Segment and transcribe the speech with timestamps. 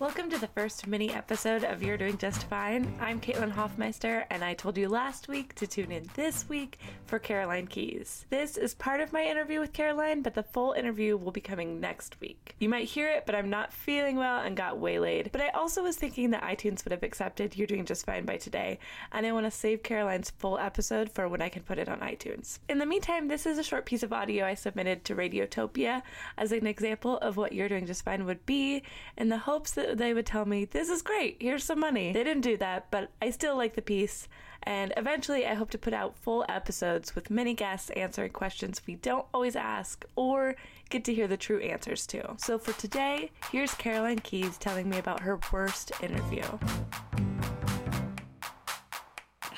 [0.00, 2.94] Welcome to the first mini episode of You're Doing Just Fine.
[3.00, 7.18] I'm Caitlin Hoffmeister, and I told you last week to tune in this week for
[7.18, 8.24] Caroline Keys.
[8.30, 11.80] This is part of my interview with Caroline, but the full interview will be coming
[11.80, 12.54] next week.
[12.60, 15.30] You might hear it, but I'm not feeling well and got waylaid.
[15.32, 18.36] But I also was thinking that iTunes would have accepted You're Doing Just Fine by
[18.36, 18.78] today,
[19.10, 21.98] and I want to save Caroline's full episode for when I can put it on
[21.98, 22.60] iTunes.
[22.68, 26.02] In the meantime, this is a short piece of audio I submitted to Radiotopia
[26.36, 28.84] as an example of what You're Doing Just Fine would be,
[29.16, 32.12] in the hopes that they would tell me, This is great, here's some money.
[32.12, 34.28] They didn't do that, but I still like the piece,
[34.64, 38.96] and eventually I hope to put out full episodes with many guests answering questions we
[38.96, 40.56] don't always ask or
[40.90, 42.34] get to hear the true answers to.
[42.38, 46.44] So for today, here's Caroline Keys telling me about her worst interview.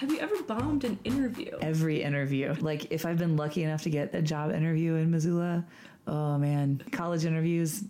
[0.01, 1.59] Have you ever bombed an interview?
[1.60, 2.55] Every interview.
[2.59, 5.66] Like, if I've been lucky enough to get a job interview in Missoula,
[6.07, 7.85] oh man, college interviews,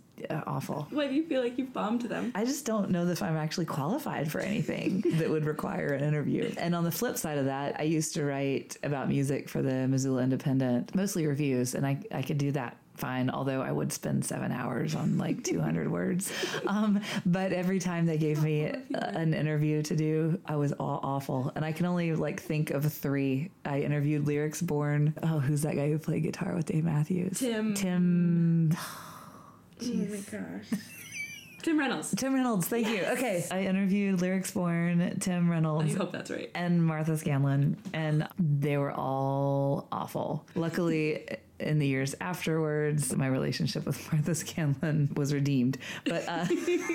[0.47, 0.87] awful.
[0.91, 2.33] Why do you feel like you've bombed them?
[2.35, 6.53] I just don't know if I'm actually qualified for anything that would require an interview.
[6.59, 9.89] And on the flip side of that, I used to write about music for the
[9.89, 14.25] Missoula Independent, mostly reviews, and I, I could do that fine, although I would spend
[14.25, 16.31] seven hours on like 200 words.
[16.67, 21.01] Um, but every time they gave me a, an interview to do, I was all
[21.03, 21.51] awful.
[21.57, 23.51] And I can only like think of three.
[23.65, 25.15] I interviewed Lyrics Born.
[25.23, 27.39] Oh, who's that guy who played guitar with Dave Matthews?
[27.39, 27.75] Tim.
[27.75, 28.77] Tim.
[29.83, 30.81] Oh my gosh.
[31.63, 32.15] Tim Reynolds.
[32.17, 33.05] Tim Reynolds, thank you.
[33.05, 33.45] Okay.
[33.51, 35.95] I interviewed Lyrics Born, Tim Reynolds.
[35.95, 36.51] I hope that's right.
[36.55, 40.47] and Martha Scanlon, and they were all awful.
[40.55, 41.27] Luckily,
[41.59, 45.77] in the years afterwards, my relationship with Martha Scanlon was redeemed.
[46.07, 46.47] But uh,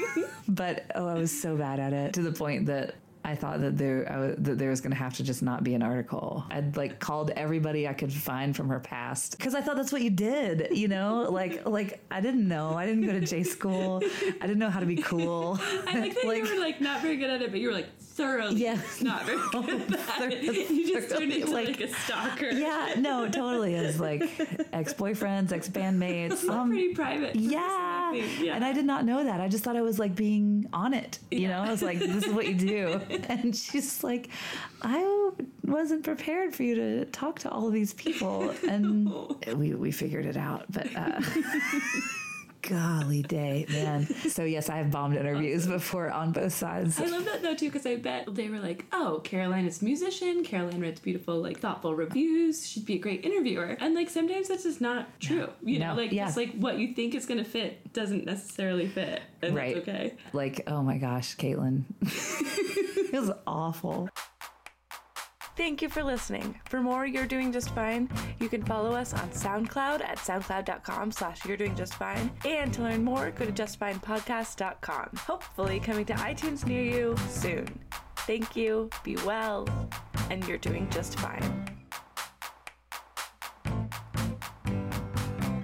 [0.47, 2.95] but oh, I was so bad at it to the point that.
[3.25, 5.73] I thought that there I that there was going to have to just not be
[5.73, 6.45] an article.
[6.51, 10.03] I'd like called everybody I could find from her past because I thought that's what
[10.03, 11.27] you did, you know.
[11.31, 12.75] Like like I didn't know.
[12.75, 13.99] I didn't go to J school.
[14.03, 15.57] I didn't know how to be cool.
[15.87, 17.87] I like that you were like not very good at it, but you were like
[18.15, 18.79] thoroughly Yeah.
[19.01, 20.43] not very good at that.
[20.43, 22.49] You just turned into like, Like- a stalker.
[22.49, 23.75] yeah, no, totally.
[23.85, 24.23] It's like
[24.73, 26.47] ex boyfriends, ex bandmates.
[26.49, 27.35] Um, Pretty private.
[27.35, 28.13] yeah.
[28.13, 28.55] Yeah.
[28.55, 29.41] And I did not know that.
[29.41, 31.19] I just thought I was like being on it.
[31.31, 33.01] You know, I was like, this is what you do.
[33.27, 34.29] And she's like,
[34.81, 35.31] I
[35.65, 38.51] wasn't prepared for you to talk to all of these people.
[38.67, 39.11] And
[39.57, 40.65] we, we figured it out.
[40.71, 41.19] But uh,
[42.67, 44.05] golly day, man.
[44.29, 46.99] So, yes, I have bombed interviews before on both sides.
[46.99, 49.85] I love that though too because I bet they were like, "Oh, Caroline is a
[49.85, 50.43] musician.
[50.43, 52.67] Caroline writes beautiful, like thoughtful reviews.
[52.67, 55.49] She'd be a great interviewer." And like sometimes that's just not true.
[55.63, 56.01] You know, No.
[56.01, 56.27] like Yeah.
[56.27, 59.75] it's like what you think is going to fit doesn't necessarily fit, and Right.
[59.75, 60.13] that's okay.
[60.33, 61.83] Like, oh my gosh, Caitlin.
[62.01, 64.09] it was awful.
[65.55, 66.59] Thank you for listening.
[66.65, 71.45] For more You're Doing Just Fine, you can follow us on SoundCloud at soundcloud.com slash
[71.45, 72.29] You're Doing Just Fine.
[72.45, 75.11] And to learn more, go to justfinepodcast.com.
[75.17, 77.67] Hopefully coming to iTunes near you soon.
[78.17, 79.67] Thank you, be well,
[80.29, 81.64] and you're doing just fine.